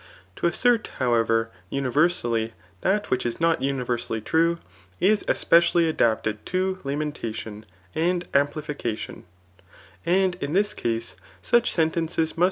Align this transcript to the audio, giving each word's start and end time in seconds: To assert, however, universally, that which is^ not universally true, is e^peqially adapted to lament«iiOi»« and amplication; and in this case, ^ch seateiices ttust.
To 0.37 0.47
assert, 0.47 0.87
however, 0.97 1.51
universally, 1.69 2.53
that 2.81 3.11
which 3.11 3.23
is^ 3.23 3.39
not 3.39 3.61
universally 3.61 4.19
true, 4.19 4.57
is 4.99 5.21
e^peqially 5.25 5.87
adapted 5.87 6.43
to 6.47 6.79
lament«iiOi»« 6.83 7.65
and 7.93 8.27
amplication; 8.33 9.25
and 10.03 10.35
in 10.41 10.53
this 10.53 10.73
case, 10.73 11.15
^ch 11.43 11.69
seateiices 11.91 12.33
ttust. 12.33 12.33